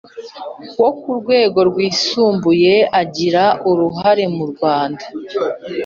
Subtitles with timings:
[0.81, 5.05] wo ku rwego rwisumbuye agira uruhare murwanda